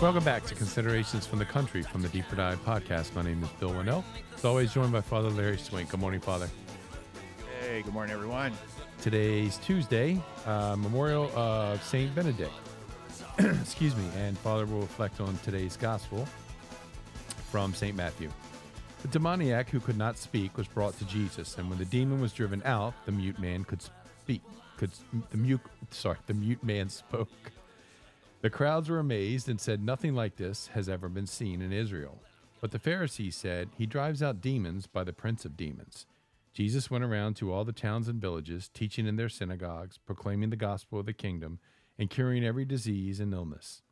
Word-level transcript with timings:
Welcome 0.00 0.24
back 0.24 0.46
to 0.46 0.54
Considerations 0.54 1.26
from 1.26 1.40
the 1.40 1.44
Country 1.44 1.82
from 1.82 2.00
the 2.00 2.08
Deeper 2.08 2.34
Dive 2.34 2.64
podcast. 2.64 3.14
My 3.14 3.20
name 3.20 3.42
is 3.42 3.50
Bill 3.60 3.68
Wannall. 3.68 4.02
As 4.34 4.46
always, 4.46 4.72
joined 4.72 4.92
by 4.92 5.02
Father 5.02 5.28
Larry 5.28 5.58
Swink. 5.58 5.90
Good 5.90 6.00
morning, 6.00 6.20
Father. 6.20 6.48
Hey, 7.60 7.82
good 7.82 7.92
morning, 7.92 8.14
everyone. 8.14 8.54
Today's 9.02 9.58
Tuesday, 9.58 10.18
uh, 10.46 10.74
memorial 10.76 11.30
of 11.36 11.82
Saint 11.84 12.14
Benedict. 12.14 12.50
Excuse 13.38 13.94
me. 13.94 14.08
And 14.16 14.38
Father 14.38 14.64
will 14.64 14.80
reflect 14.80 15.20
on 15.20 15.36
today's 15.44 15.76
gospel 15.76 16.26
from 17.50 17.74
Saint 17.74 17.94
Matthew. 17.94 18.30
The 19.02 19.08
demoniac 19.08 19.68
who 19.68 19.80
could 19.80 19.98
not 19.98 20.16
speak 20.16 20.56
was 20.56 20.66
brought 20.66 20.96
to 20.98 21.04
Jesus, 21.04 21.58
and 21.58 21.68
when 21.68 21.78
the 21.78 21.84
demon 21.84 22.22
was 22.22 22.32
driven 22.32 22.62
out, 22.64 22.94
the 23.04 23.12
mute 23.12 23.38
man 23.38 23.64
could 23.64 23.82
speak. 24.22 24.40
Could 24.78 24.92
the 25.30 25.36
mute? 25.36 25.60
Sorry, 25.90 26.16
the 26.26 26.32
mute 26.32 26.64
man 26.64 26.88
spoke. 26.88 27.28
The 28.42 28.50
crowds 28.50 28.88
were 28.88 28.98
amazed 28.98 29.50
and 29.50 29.60
said, 29.60 29.82
Nothing 29.82 30.14
like 30.14 30.36
this 30.36 30.68
has 30.68 30.88
ever 30.88 31.10
been 31.10 31.26
seen 31.26 31.60
in 31.60 31.72
Israel. 31.72 32.22
But 32.60 32.70
the 32.70 32.78
Pharisees 32.78 33.36
said, 33.36 33.68
He 33.76 33.84
drives 33.84 34.22
out 34.22 34.40
demons 34.40 34.86
by 34.86 35.04
the 35.04 35.12
prince 35.12 35.44
of 35.44 35.58
demons. 35.58 36.06
Jesus 36.54 36.90
went 36.90 37.04
around 37.04 37.34
to 37.36 37.52
all 37.52 37.64
the 37.64 37.72
towns 37.72 38.08
and 38.08 38.20
villages, 38.20 38.70
teaching 38.72 39.06
in 39.06 39.16
their 39.16 39.28
synagogues, 39.28 39.98
proclaiming 39.98 40.48
the 40.48 40.56
gospel 40.56 40.98
of 40.98 41.06
the 41.06 41.12
kingdom, 41.12 41.58
and 41.98 42.08
curing 42.08 42.42
every 42.42 42.64
disease 42.64 43.20
and 43.20 43.34
illness. 43.34 43.82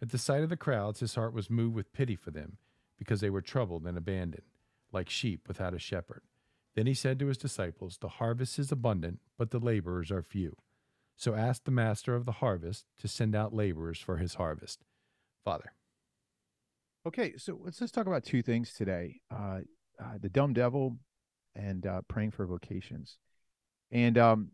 At 0.00 0.10
the 0.10 0.18
sight 0.18 0.42
of 0.42 0.48
the 0.48 0.56
crowds, 0.56 1.00
his 1.00 1.14
heart 1.14 1.34
was 1.34 1.50
moved 1.50 1.74
with 1.74 1.92
pity 1.92 2.16
for 2.16 2.30
them, 2.30 2.56
because 2.98 3.20
they 3.20 3.30
were 3.30 3.42
troubled 3.42 3.86
and 3.86 3.98
abandoned, 3.98 4.44
like 4.92 5.10
sheep 5.10 5.46
without 5.46 5.74
a 5.74 5.78
shepherd. 5.78 6.22
Then 6.74 6.86
he 6.86 6.94
said 6.94 7.18
to 7.18 7.26
his 7.26 7.38
disciples, 7.38 7.98
The 7.98 8.08
harvest 8.08 8.58
is 8.58 8.72
abundant, 8.72 9.20
but 9.36 9.50
the 9.50 9.60
laborers 9.60 10.10
are 10.10 10.22
few. 10.22 10.56
So 11.16 11.34
ask 11.34 11.64
the 11.64 11.70
master 11.70 12.14
of 12.14 12.26
the 12.26 12.32
harvest 12.32 12.84
to 12.98 13.08
send 13.08 13.34
out 13.34 13.54
laborers 13.54 13.98
for 13.98 14.16
his 14.16 14.34
harvest. 14.34 14.84
Father. 15.44 15.72
Okay, 17.06 17.36
so 17.36 17.58
let's 17.62 17.78
just 17.78 17.92
talk 17.92 18.06
about 18.06 18.24
two 18.24 18.42
things 18.42 18.72
today 18.72 19.20
uh, 19.30 19.60
uh, 20.00 20.18
the 20.20 20.28
dumb 20.28 20.52
devil 20.52 20.96
and 21.54 21.86
uh, 21.86 22.00
praying 22.08 22.30
for 22.30 22.46
vocations. 22.46 23.18
And 23.92 24.18
um, 24.18 24.50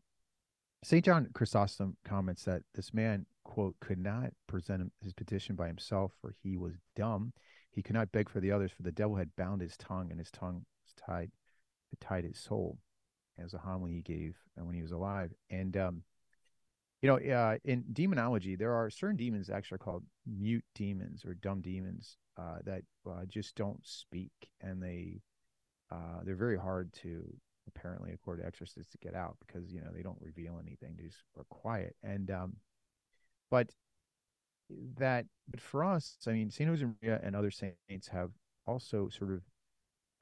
St. 0.83 1.05
John 1.05 1.28
Chrysostom 1.33 1.97
comments 2.05 2.44
that 2.44 2.62
this 2.75 2.92
man, 2.92 3.25
quote, 3.44 3.77
could 3.81 3.98
not 3.98 4.33
present 4.47 4.92
his 5.03 5.12
petition 5.12 5.56
by 5.56 5.66
himself, 5.66 6.12
for 6.20 6.34
he 6.42 6.56
was 6.56 6.75
dumb. 6.97 7.33
He 7.70 7.83
could 7.83 7.94
not 7.94 8.12
beg 8.12 8.28
for 8.28 8.41
the 8.41 8.53
others, 8.53 8.72
for 8.72 8.83
the 8.83 8.92
devil 8.92 9.16
had 9.16 9.34
bound 9.36 9.62
his 9.62 9.77
tongue, 9.77 10.11
and 10.11 10.19
his 10.19 10.31
tongue 10.31 10.64
was 10.84 10.92
tied, 11.06 11.31
tied 12.00 12.25
his 12.25 12.38
soul. 12.38 12.78
As 13.38 13.55
a 13.55 13.58
homily 13.58 13.92
he 13.92 14.03
gave 14.03 14.36
when 14.56 14.75
he 14.75 14.83
was 14.83 14.92
alive. 14.92 15.33
And 15.48 15.75
um, 15.77 16.03
you 17.02 17.08
know, 17.08 17.16
uh, 17.34 17.56
in 17.64 17.84
demonology, 17.92 18.56
there 18.56 18.74
are 18.74 18.90
certain 18.90 19.16
demons 19.16 19.48
actually 19.48 19.78
called 19.78 20.04
mute 20.26 20.64
demons 20.74 21.24
or 21.24 21.34
dumb 21.34 21.60
demons 21.62 22.18
uh, 22.36 22.58
that 22.64 22.82
uh, 23.08 23.24
just 23.26 23.54
don't 23.54 23.80
speak, 23.86 24.32
and 24.60 24.82
they 24.82 25.20
uh, 25.90 26.20
they're 26.24 26.36
very 26.36 26.58
hard 26.58 26.92
to 27.02 27.24
apparently, 27.66 28.12
according 28.12 28.42
to 28.42 28.48
exorcists, 28.48 28.92
to 28.92 28.98
get 28.98 29.14
out 29.14 29.36
because 29.46 29.72
you 29.72 29.80
know 29.80 29.90
they 29.94 30.02
don't 30.02 30.20
reveal 30.20 30.58
anything; 30.62 30.94
they 30.96 31.04
just 31.04 31.24
are 31.38 31.44
quiet. 31.48 31.96
And 32.02 32.30
um, 32.30 32.56
but 33.50 33.70
that, 34.98 35.26
but 35.48 35.60
for 35.60 35.84
us, 35.84 36.16
I 36.26 36.32
mean, 36.32 36.50
Saint 36.50 36.70
Josemaria 36.70 37.24
and 37.26 37.34
other 37.34 37.50
saints 37.50 38.08
have 38.08 38.30
also 38.66 39.08
sort 39.08 39.32
of 39.32 39.40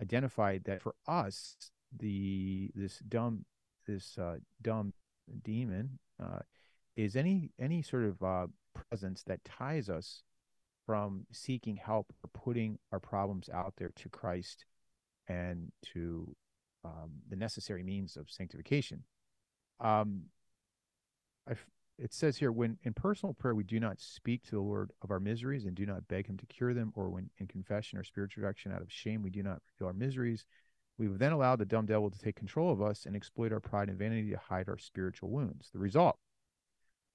identified 0.00 0.62
that 0.64 0.80
for 0.80 0.94
us, 1.06 1.56
the 1.96 2.70
this 2.74 2.98
dumb 3.08 3.44
this 3.86 4.16
uh, 4.19 4.36
dumb 4.62 4.92
demon 5.42 5.98
uh, 6.22 6.41
is 6.98 7.14
any 7.14 7.53
any 7.60 7.81
sort 7.81 8.04
of 8.04 8.22
uh, 8.22 8.47
presence 8.75 9.22
that 9.22 9.44
ties 9.44 9.88
us 9.88 10.25
from 10.84 11.26
seeking 11.31 11.76
help 11.76 12.12
or 12.25 12.31
putting 12.34 12.78
our 12.91 12.98
problems 12.98 13.48
out 13.54 13.75
there 13.76 13.92
to 13.94 14.09
Christ 14.09 14.64
and 15.28 15.70
to 15.92 16.34
um, 16.84 17.10
the 17.28 17.36
necessary 17.36 17.82
means 17.82 18.16
of 18.16 18.31
sanctification. 18.31 19.04
Um, 19.81 20.25
it 21.98 22.12
says 22.12 22.36
here, 22.36 22.50
when 22.53 22.78
in 22.82 22.94
personal 22.94 23.34
prayer 23.34 23.54
we 23.54 23.65
do 23.65 23.78
not 23.78 24.00
speak 24.00 24.42
to 24.44 24.53
the 24.53 24.60
Lord 24.60 24.91
of 25.03 25.10
our 25.10 25.20
miseries 25.20 25.66
and 25.66 25.75
do 25.75 25.86
not 25.86 26.09
beg 26.09 26.26
Him 26.26 26.36
to 26.38 26.47
cure 26.47 26.75
them, 26.75 26.92
or 26.97 27.10
when 27.10 27.30
in 27.38 27.47
confession 27.47 27.98
or 27.98 28.04
spiritual 28.04 28.42
direction 28.42 28.72
out 28.72 28.82
of 28.82 28.91
shame 28.91 29.22
we 29.22 29.30
do 29.30 29.42
not 29.42 29.60
reveal 29.78 29.88
our 29.88 29.92
miseries, 29.92 30.44
we 30.97 31.06
have 31.06 31.19
then 31.19 31.32
allowed 31.32 31.60
the 31.60 31.65
dumb 31.65 31.86
devil 31.86 32.10
to 32.10 32.19
take 32.19 32.34
control 32.34 32.72
of 32.72 32.82
us 32.82 33.06
and 33.06 33.15
exploit 33.15 33.53
our 33.53 33.60
pride 33.60 33.88
and 33.88 33.98
vanity 33.98 34.30
to 34.30 34.38
hide 34.38 34.69
our 34.69 34.78
spiritual 34.78 35.30
wounds. 35.30 35.70
The 35.72 35.78
result 35.78 36.16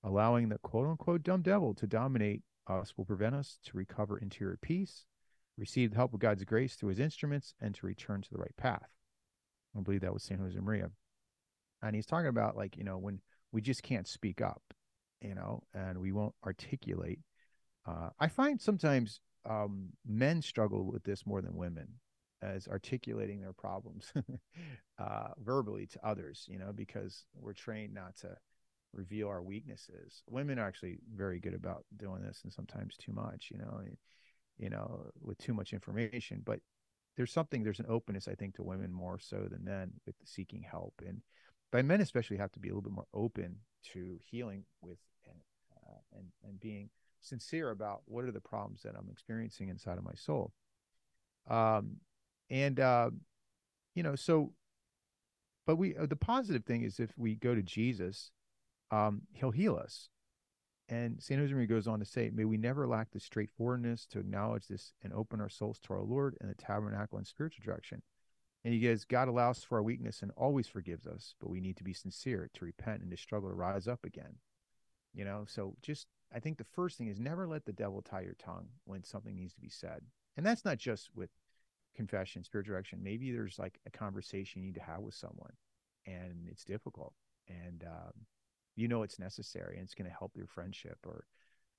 Allowing 0.04 0.50
the 0.50 0.58
quote 0.60 0.88
unquote 0.88 1.24
dumb 1.24 1.42
devil 1.42 1.74
to 1.76 1.88
dominate 1.88 2.42
us 2.68 2.94
will 2.98 3.06
prevent 3.06 3.36
us 3.36 3.58
to 3.66 3.78
recover 3.78 4.18
interior 4.18 4.58
peace, 4.62 5.06
receive 5.58 5.92
the 5.92 5.96
help 5.96 6.14
of 6.14 6.20
God's 6.20 6.44
grace 6.44 6.76
through 6.76 6.90
his 6.90 7.00
instruments, 7.00 7.54
and 7.62 7.74
to 7.76 7.86
return 7.86 8.22
to 8.22 8.30
the 8.32 8.40
right 8.40 8.56
path. 8.58 8.90
I 9.78 9.82
believe 9.82 10.02
that 10.02 10.14
was 10.14 10.24
St. 10.24 10.40
Josemaria. 10.40 10.92
And 11.82 11.96
he's 11.96 12.06
talking 12.06 12.28
about 12.28 12.56
like, 12.56 12.78
you 12.78 12.84
know, 12.84 12.98
when 12.98 13.20
we 13.52 13.62
just 13.62 13.84
can't 13.84 14.08
speak 14.08 14.42
up, 14.42 14.62
you 15.22 15.36
know, 15.36 15.64
and 15.74 15.98
we 16.00 16.12
won't 16.12 16.36
articulate. 16.46 17.20
Uh, 17.86 18.10
I 18.20 18.28
find 18.28 18.60
sometimes 18.60 19.20
um, 19.50 19.90
men 20.06 20.42
struggle 20.42 20.86
with 20.86 21.04
this 21.04 21.26
more 21.26 21.42
than 21.42 21.56
women 21.56 21.88
as 22.42 22.68
articulating 22.68 23.42
their 23.42 23.54
problems 23.54 24.12
uh, 25.00 25.28
verbally 25.42 25.86
to 25.88 26.06
others, 26.06 26.46
you 26.50 26.60
know, 26.60 26.72
because 26.74 27.26
we're 27.40 27.54
trained 27.54 27.94
not 27.94 28.16
to 28.18 28.36
reveal 28.94 29.28
our 29.28 29.42
weaknesses. 29.42 30.24
Women 30.30 30.60
are 30.60 30.68
actually 30.68 31.00
very 31.16 31.40
good 31.40 31.54
about 31.54 31.86
doing 31.98 32.22
this, 32.22 32.42
and 32.44 32.54
sometimes 32.54 32.96
too 32.98 33.12
much. 33.12 33.50
You 33.52 33.60
know, 33.60 33.82
you 34.58 34.70
know, 34.70 35.08
with 35.22 35.38
too 35.38 35.54
much 35.54 35.74
information. 35.74 36.42
But 36.46 36.60
there's 37.18 37.32
something. 37.32 37.64
There's 37.64 37.80
an 37.80 37.88
openness, 37.90 38.28
I 38.28 38.36
think, 38.36 38.56
to 38.56 38.64
women 38.64 38.92
more 38.92 39.20
so 39.20 39.48
than 39.50 39.64
men 39.64 39.92
with 40.06 40.16
seeking 40.26 40.64
help, 40.64 40.94
and 41.06 41.22
but 41.72 41.86
men 41.86 42.02
especially 42.02 42.38
have 42.38 42.52
to 42.54 42.60
be 42.60 42.70
a 42.70 42.72
little 42.72 42.90
bit 42.90 42.94
more 42.94 43.08
open 43.14 43.58
to 43.94 44.18
healing 44.22 44.64
with 44.82 45.00
uh, 45.28 45.98
and 46.18 46.28
and 46.44 46.60
being 46.60 46.90
sincere 47.22 47.72
about 47.72 48.02
what 48.06 48.26
are 48.26 48.32
the 48.32 48.42
problems 48.42 48.82
that 48.84 48.96
I'm 48.98 49.10
experiencing 49.10 49.70
inside 49.70 49.98
of 49.98 50.04
my 50.04 50.14
soul. 50.16 50.52
Um, 51.50 51.98
and 52.50 52.80
uh, 52.80 53.10
you 53.96 54.04
know, 54.04 54.16
so, 54.16 54.54
but 55.66 55.78
we 55.78 55.96
uh, 55.96 56.06
the 56.06 56.16
positive 56.16 56.66
thing 56.66 56.84
is 56.84 57.00
if 57.00 57.18
we 57.18 57.36
go 57.36 57.56
to 57.56 57.62
Jesus 57.62 58.32
um, 58.94 59.22
he'll 59.34 59.52
heal 59.52 59.76
us. 59.76 60.10
And 60.90 61.22
St. 61.22 61.40
Josemaria 61.40 61.68
goes 61.68 61.88
on 61.88 62.00
to 62.00 62.06
say, 62.06 62.30
May 62.32 62.46
we 62.46 62.58
never 62.58 62.88
lack 62.88 63.12
the 63.12 63.20
straightforwardness 63.20 64.06
to 64.08 64.20
acknowledge 64.20 64.68
this 64.68 64.94
and 65.02 65.14
open 65.14 65.42
our 65.42 65.50
souls 65.50 65.80
to 65.80 65.94
our 65.94 66.04
Lord 66.04 66.38
and 66.40 66.50
the 66.50 66.56
tabernacle 66.56 67.18
and 67.18 67.26
spiritual 67.26 67.64
direction. 67.66 68.04
And 68.64 68.74
he 68.74 68.80
goes, 68.80 69.04
God 69.04 69.28
allows 69.28 69.64
for 69.64 69.78
our 69.78 69.84
weakness 69.84 70.22
and 70.22 70.32
always 70.38 70.68
forgives 70.68 71.08
us, 71.08 71.36
but 71.40 71.50
we 71.50 71.60
need 71.60 71.78
to 71.78 71.84
be 71.84 71.94
sincere 71.94 72.50
to 72.54 72.66
repent 72.66 73.02
and 73.02 73.12
to 73.12 73.18
struggle 73.18 73.50
to 73.50 73.56
rise 73.56 73.88
up 73.88 74.06
again. 74.06 74.36
You 75.14 75.26
know, 75.26 75.46
so 75.48 75.76
just, 75.82 76.08
I 76.34 76.40
think 76.40 76.58
the 76.58 76.64
first 76.64 76.98
thing 76.98 77.08
is 77.08 77.20
never 77.20 77.48
let 77.48 77.66
the 77.66 77.74
devil 77.74 78.02
tie 78.02 78.22
your 78.22 78.36
tongue 78.36 78.68
when 78.86 79.04
something 79.04 79.36
needs 79.36 79.54
to 79.56 79.62
be 79.62 79.70
said. 79.70 80.02
And 80.38 80.46
that's 80.46 80.66
not 80.66 80.78
just 80.78 81.10
with 81.16 81.30
confession, 81.96 82.44
spiritual 82.44 82.74
direction. 82.74 83.04
Maybe 83.04 83.32
there's 83.32 83.60
like 83.60 83.80
a 83.86 83.92
conversation 83.92 84.62
you 84.62 84.68
need 84.68 84.76
to 84.76 84.82
have 84.82 85.02
with 85.02 85.16
someone 85.16 85.54
and 86.06 86.48
it's 86.50 86.64
difficult. 86.64 87.14
And, 87.48 87.84
um, 87.86 88.14
you 88.76 88.88
know 88.88 89.04
it's 89.04 89.20
necessary 89.20 89.76
and 89.76 89.84
it's 89.84 89.96
going 89.96 90.10
to 90.10 90.16
help 90.18 90.36
your 90.36 90.48
friendship 90.48 90.98
or 91.06 91.26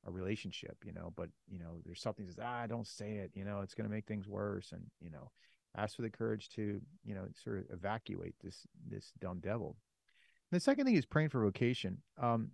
a 0.07 0.11
relationship 0.11 0.77
you 0.85 0.93
know 0.93 1.13
but 1.17 1.29
you 1.49 1.59
know 1.59 1.81
there's 1.85 2.01
something 2.01 2.27
that 2.27 2.35
says 2.35 2.45
ah 2.45 2.67
don't 2.67 2.87
say 2.87 3.15
it 3.15 3.31
you 3.35 3.45
know 3.45 3.61
it's 3.61 3.75
going 3.75 3.89
to 3.89 3.95
make 3.95 4.07
things 4.07 4.29
worse 4.29 4.73
and 4.73 4.83
you 5.01 5.11
know 5.11 5.31
ask 5.77 5.97
for 5.97 6.03
the 6.03 6.11
courage 6.11 6.49
to 6.51 6.81
you 7.05 7.15
know 7.15 7.25
sort 7.43 7.59
of 7.59 7.65
evacuate 7.71 8.35
this 8.43 8.67
this 8.89 9.13
dumb 9.21 9.41
devil. 9.41 9.77
The 10.53 10.61
second 10.61 10.85
thing 10.85 10.95
is 10.95 11.07
praying 11.07 11.31
for 11.31 11.43
vocation 11.43 11.99
um 12.21 12.51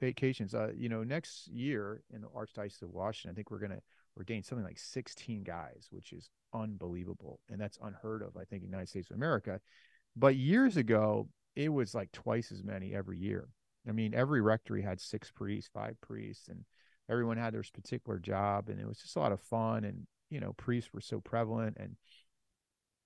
vacations 0.00 0.54
uh 0.54 0.72
you 0.76 0.88
know 0.88 1.04
next 1.04 1.46
year 1.48 2.02
in 2.12 2.20
the 2.20 2.26
archdiocese 2.26 2.82
of 2.82 2.90
washington 2.90 3.30
i 3.30 3.34
think 3.34 3.50
we're 3.50 3.60
going 3.60 3.70
to 3.70 3.80
ordain 4.16 4.42
something 4.42 4.64
like 4.64 4.78
16 4.78 5.44
guys 5.44 5.86
which 5.90 6.12
is 6.12 6.30
unbelievable 6.52 7.38
and 7.48 7.60
that's 7.60 7.78
unheard 7.80 8.22
of 8.22 8.36
i 8.36 8.44
think 8.44 8.62
in 8.64 8.70
the 8.70 8.72
united 8.72 8.88
states 8.88 9.10
of 9.10 9.16
america. 9.16 9.60
But 10.16 10.34
years 10.34 10.76
ago 10.76 11.28
it 11.54 11.72
was 11.72 11.94
like 11.94 12.10
twice 12.10 12.50
as 12.50 12.64
many 12.64 12.92
every 12.92 13.18
year 13.18 13.48
I 13.88 13.92
mean, 13.92 14.14
every 14.14 14.40
rectory 14.40 14.82
had 14.82 15.00
six 15.00 15.30
priests, 15.30 15.70
five 15.72 16.00
priests, 16.00 16.48
and 16.48 16.64
everyone 17.10 17.36
had 17.36 17.54
their 17.54 17.62
particular 17.72 18.18
job, 18.18 18.68
and 18.68 18.80
it 18.80 18.86
was 18.86 18.98
just 18.98 19.16
a 19.16 19.20
lot 19.20 19.32
of 19.32 19.40
fun. 19.40 19.84
And 19.84 20.06
you 20.30 20.40
know, 20.40 20.52
priests 20.54 20.92
were 20.92 21.00
so 21.00 21.20
prevalent, 21.20 21.76
and 21.78 21.96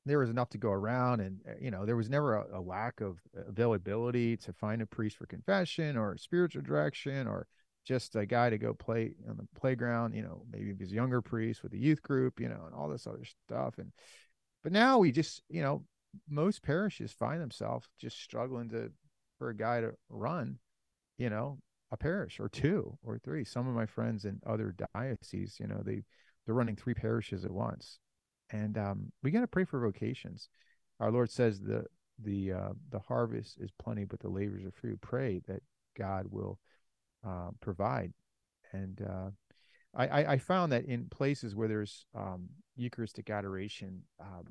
there 0.07 0.19
was 0.19 0.31
enough 0.31 0.51
to 0.51 0.59
go 0.59 0.71
around, 0.71 1.21
and 1.21 1.41
uh, 1.49 1.53
you 1.61 1.71
know, 1.71 1.85
there 1.85 1.97
was 1.97 2.09
never 2.09 2.37
a, 2.37 2.59
a 2.59 2.61
lack 2.61 3.01
of 3.01 3.19
availability 3.35 4.37
to 4.39 4.53
find 4.53 4.83
a 4.83 4.87
priest 4.87 5.17
for 5.17 5.27
confession 5.27 5.97
or 5.97 6.17
spiritual 6.17 6.63
direction 6.63 7.27
or 7.27 7.47
just 7.85 8.17
a 8.17 8.27
guy 8.27 8.51
to 8.51 8.59
go 8.59 8.75
play 8.75 9.13
on 9.29 9.37
the 9.37 9.47
playground. 9.59 10.15
You 10.15 10.23
know, 10.23 10.43
maybe 10.53 10.75
he's 10.79 10.93
younger 10.93 11.23
priest 11.23 11.63
with 11.63 11.73
a 11.73 11.79
youth 11.79 12.03
group, 12.03 12.41
you 12.41 12.49
know, 12.49 12.63
and 12.67 12.75
all 12.75 12.89
this 12.89 13.07
other 13.07 13.25
stuff. 13.47 13.79
And 13.79 13.93
but 14.63 14.73
now 14.73 14.99
we 14.99 15.13
just, 15.13 15.43
you 15.49 15.63
know, 15.63 15.85
most 16.29 16.63
parishes 16.63 17.13
find 17.13 17.41
themselves 17.41 17.89
just 18.01 18.21
struggling 18.21 18.69
to 18.71 18.93
for 19.39 19.51
a 19.51 19.57
guy 19.57 19.81
to 19.81 19.93
run 20.09 20.59
you 21.19 21.29
know, 21.29 21.59
a 21.91 21.97
parish 21.97 22.41
or 22.41 22.49
two 22.49 22.97
or 23.03 23.19
three. 23.19 23.45
Some 23.45 23.69
of 23.69 23.75
my 23.75 23.87
friends 23.87 24.25
in 24.25 24.41
other 24.47 24.75
dioceses, 24.95 25.59
you 25.61 25.67
know, 25.67 25.83
they 25.85 26.03
they're 26.47 26.55
running 26.55 26.77
three 26.77 26.95
parishes 26.95 27.45
at 27.45 27.51
once, 27.51 27.99
and 28.51 28.79
um, 28.79 29.13
we 29.23 29.31
got 29.31 29.41
to 29.41 29.47
pray 29.47 29.65
for 29.65 29.81
vocations. 29.81 30.49
Our 31.01 31.11
Lord 31.11 31.31
says 31.31 31.61
the 31.61 31.85
the 32.23 32.53
uh, 32.53 32.73
the 32.91 33.01
harvest 33.01 33.59
is 33.61 33.71
plenty, 33.79 34.05
but 34.05 34.21
the 34.21 34.29
labors 34.29 34.65
are 34.65 34.73
few. 34.73 34.97
Pray 35.01 35.43
that 35.47 35.63
God 35.97 36.27
will 36.31 36.59
uh, 37.27 37.51
provide, 37.61 38.13
and 38.73 39.01
uh, 39.03 39.31
I, 39.95 40.33
I 40.33 40.39
found 40.39 40.73
that 40.73 40.85
in 40.85 41.07
places 41.07 41.55
where 41.55 41.69
there's 41.69 42.07
um, 42.15 42.49
Eucharistic 42.77 43.31
adoration, 43.31 44.03
um, 44.21 44.45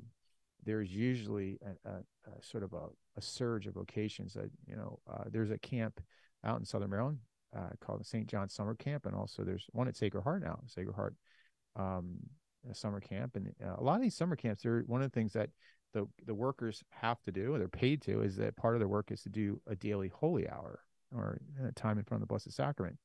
there's 0.64 0.90
usually 0.90 1.58
a, 1.64 1.88
a, 1.88 1.94
a, 1.94 2.42
sort 2.42 2.64
of 2.64 2.72
a, 2.74 2.86
a 3.16 3.22
surge 3.22 3.66
of 3.66 3.74
vocations. 3.74 4.34
That 4.34 4.50
you 4.66 4.76
know, 4.76 4.98
uh, 5.10 5.24
there's 5.30 5.50
a 5.50 5.58
camp 5.58 6.00
out 6.44 6.58
in 6.58 6.64
Southern 6.64 6.90
Maryland 6.90 7.18
uh, 7.56 7.70
called 7.80 8.00
the 8.00 8.04
St. 8.04 8.26
John 8.26 8.48
Summer 8.48 8.74
Camp, 8.74 9.06
and 9.06 9.14
also 9.14 9.42
there's 9.42 9.66
one 9.72 9.88
at 9.88 9.96
Sacred 9.96 10.22
Heart 10.22 10.42
now, 10.42 10.60
Sacred 10.66 10.94
Heart 10.94 11.14
um, 11.76 12.18
Summer 12.72 13.00
Camp, 13.00 13.36
and 13.36 13.52
uh, 13.64 13.76
a 13.78 13.82
lot 13.82 13.96
of 13.96 14.02
these 14.02 14.16
summer 14.16 14.36
camps. 14.36 14.62
They're 14.62 14.82
one 14.86 15.02
of 15.02 15.10
the 15.10 15.14
things 15.14 15.32
that 15.32 15.50
the 15.94 16.06
the 16.26 16.34
workers 16.34 16.82
have 16.90 17.22
to 17.22 17.32
do, 17.32 17.54
or 17.54 17.58
they're 17.58 17.68
paid 17.68 18.02
to, 18.02 18.22
is 18.22 18.36
that 18.36 18.56
part 18.56 18.74
of 18.74 18.80
their 18.80 18.88
work 18.88 19.10
is 19.10 19.22
to 19.22 19.28
do 19.28 19.60
a 19.66 19.74
daily 19.74 20.08
holy 20.08 20.48
hour 20.48 20.80
or 21.14 21.40
a 21.66 21.72
time 21.72 21.98
in 21.98 22.04
front 22.04 22.22
of 22.22 22.28
the 22.28 22.30
Blessed 22.30 22.52
Sacrament. 22.52 22.98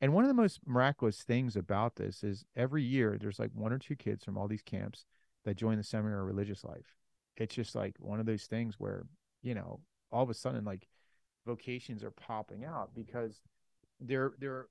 And 0.00 0.12
one 0.12 0.24
of 0.24 0.28
the 0.28 0.34
most 0.34 0.60
miraculous 0.66 1.22
things 1.22 1.56
about 1.56 1.96
this 1.96 2.22
is 2.22 2.44
every 2.54 2.82
year 2.82 3.16
there's 3.18 3.38
like 3.38 3.50
one 3.54 3.72
or 3.72 3.78
two 3.78 3.96
kids 3.96 4.24
from 4.24 4.36
all 4.36 4.48
these 4.48 4.62
camps 4.62 5.06
that 5.44 5.56
join 5.56 5.78
the 5.78 5.84
seminary 5.84 6.24
religious 6.24 6.64
life. 6.64 6.94
It's 7.36 7.54
just 7.54 7.74
like 7.74 7.94
one 7.98 8.20
of 8.20 8.26
those 8.26 8.44
things 8.44 8.74
where, 8.78 9.06
you 9.42 9.54
know, 9.54 9.80
all 10.12 10.22
of 10.22 10.30
a 10.30 10.34
sudden 10.34 10.64
like 10.64 10.86
vocations 11.46 12.04
are 12.04 12.10
popping 12.10 12.64
out 12.64 12.90
because 12.94 13.40
they're 14.00 14.32
they're 14.38 14.66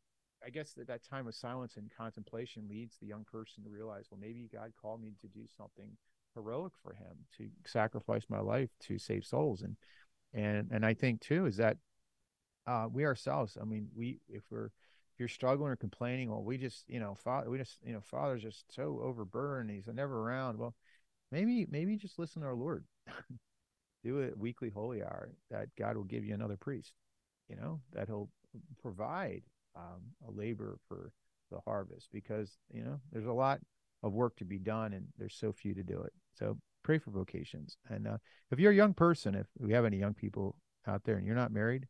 I 0.46 0.50
guess 0.50 0.74
that 0.74 0.88
that 0.88 1.04
time 1.04 1.28
of 1.28 1.34
silence 1.34 1.76
and 1.78 1.90
contemplation 1.98 2.68
leads 2.70 2.98
the 2.98 3.08
young 3.08 3.24
person 3.24 3.64
to 3.64 3.70
realize, 3.70 4.06
well, 4.12 4.20
maybe 4.22 4.48
God 4.54 4.74
called 4.80 5.02
me 5.02 5.14
to 5.22 5.28
do 5.28 5.46
something 5.58 5.90
heroic 6.36 6.74
for 6.84 6.94
Him, 6.94 7.16
to 7.38 7.48
sacrifice 7.66 8.26
my 8.30 8.40
life 8.40 8.70
to 8.82 9.00
save 9.00 9.26
souls, 9.26 9.62
and 9.62 9.76
and 10.34 10.70
and 10.72 10.86
I 10.86 10.94
think 10.94 11.22
too 11.22 11.46
is 11.48 11.58
that 11.58 11.78
uh, 12.68 12.88
we 12.92 13.06
ourselves, 13.06 13.58
I 13.60 13.66
mean, 13.66 13.88
we 13.96 14.20
if 14.28 14.44
we're 14.52 14.66
if 14.66 15.20
you're 15.20 15.30
struggling 15.30 15.72
or 15.72 15.76
complaining, 15.78 16.30
well, 16.30 16.44
we 16.44 16.58
just 16.58 16.84
you 16.88 17.00
know, 17.00 17.16
father, 17.16 17.50
we 17.50 17.58
just 17.58 17.78
you 17.84 17.94
know, 17.94 18.02
father's 18.02 18.44
just 18.44 18.66
so 18.74 19.00
overburdened, 19.02 19.72
he's 19.72 19.88
never 19.88 20.22
around. 20.28 20.60
Well, 20.60 20.76
maybe 21.32 21.66
maybe 21.70 21.96
just 21.96 22.20
listen 22.20 22.42
to 22.42 22.48
our 22.48 22.56
Lord. 22.56 22.86
do 24.06 24.22
a 24.22 24.38
weekly 24.38 24.70
holy 24.70 25.02
hour 25.02 25.32
that 25.50 25.68
God 25.78 25.98
will 25.98 26.04
give 26.04 26.24
you 26.24 26.34
another 26.34 26.56
priest, 26.56 26.94
you 27.50 27.56
know, 27.56 27.82
that 27.94 28.08
he'll 28.08 28.30
provide 28.82 29.42
um, 29.76 30.02
a 30.28 30.32
labor 30.32 30.78
for 30.88 31.12
the 31.52 31.60
harvest 31.66 32.10
because, 32.14 32.58
you 32.72 32.84
know, 32.84 33.00
there's 33.12 33.26
a 33.26 33.34
lot 33.34 33.60
of 34.04 34.14
work 34.14 34.36
to 34.38 34.46
be 34.46 34.60
done 34.60 34.94
and 34.94 35.08
there's 35.18 35.36
so 35.36 35.52
few 35.52 35.74
to 35.74 35.84
do 35.84 36.00
it. 36.02 36.14
So 36.38 36.58
pray 36.84 37.00
for 37.00 37.10
vocations. 37.10 37.78
And 37.90 38.08
uh, 38.08 38.18
if 38.52 38.60
you're 38.60 38.72
a 38.72 38.76
young 38.76 38.94
person, 38.94 39.34
if 39.34 39.48
we 39.60 39.74
have 39.74 39.86
any 39.86 39.98
young 39.98 40.14
people 40.14 40.56
out 40.88 41.04
there 41.04 41.18
and 41.18 41.26
you're 41.26 41.36
not 41.36 41.52
married, 41.52 41.88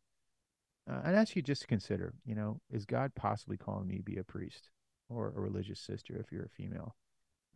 uh, 0.90 1.00
I'd 1.04 1.14
ask 1.14 1.36
you 1.36 1.42
just 1.42 1.62
to 1.62 1.66
consider, 1.68 2.14
you 2.24 2.34
know, 2.34 2.60
is 2.72 2.86
God 2.86 3.12
possibly 3.14 3.58
calling 3.58 3.86
me 3.86 3.98
to 3.98 4.02
be 4.02 4.16
a 4.16 4.24
priest 4.24 4.70
or 5.10 5.34
a 5.36 5.40
religious 5.40 5.80
sister 5.80 6.16
if 6.16 6.32
you're 6.32 6.44
a 6.44 6.48
female 6.48 6.96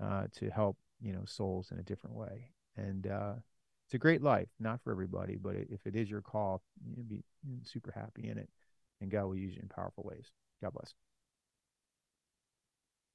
uh, 0.02 0.24
to 0.36 0.50
help, 0.50 0.76
you 1.00 1.12
know, 1.14 1.22
souls 1.24 1.70
in 1.70 1.78
a 1.78 1.82
different 1.82 2.16
way? 2.16 2.50
And, 2.76 3.06
uh, 3.06 3.34
it's 3.90 3.96
a 3.96 3.98
great 3.98 4.22
life, 4.22 4.46
not 4.60 4.80
for 4.84 4.92
everybody, 4.92 5.34
but 5.34 5.56
if 5.56 5.84
it 5.84 5.96
is 5.96 6.08
your 6.08 6.20
call, 6.20 6.62
you'll 6.94 7.04
be 7.04 7.24
super 7.64 7.90
happy 7.90 8.28
in 8.28 8.38
it, 8.38 8.48
and 9.00 9.10
God 9.10 9.24
will 9.24 9.34
use 9.34 9.56
you 9.56 9.62
in 9.62 9.68
powerful 9.68 10.04
ways. 10.06 10.30
God 10.62 10.74
bless. 10.74 10.94